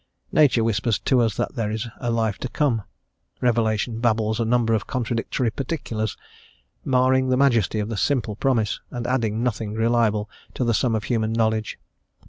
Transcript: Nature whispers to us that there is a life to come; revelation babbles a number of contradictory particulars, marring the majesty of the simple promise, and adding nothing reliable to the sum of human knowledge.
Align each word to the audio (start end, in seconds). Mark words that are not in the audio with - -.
Nature 0.31 0.63
whispers 0.63 0.97
to 0.97 1.19
us 1.21 1.37
that 1.37 1.53
there 1.53 1.69
is 1.69 1.87
a 1.99 2.09
life 2.09 2.39
to 2.39 2.49
come; 2.49 2.81
revelation 3.39 3.99
babbles 3.99 4.39
a 4.39 4.45
number 4.45 4.73
of 4.73 4.87
contradictory 4.87 5.51
particulars, 5.51 6.17
marring 6.83 7.29
the 7.29 7.37
majesty 7.37 7.77
of 7.77 7.87
the 7.89 7.95
simple 7.97 8.35
promise, 8.35 8.79
and 8.89 9.05
adding 9.05 9.43
nothing 9.43 9.75
reliable 9.75 10.27
to 10.55 10.63
the 10.63 10.73
sum 10.73 10.95
of 10.95 11.03
human 11.03 11.31
knowledge. 11.31 11.77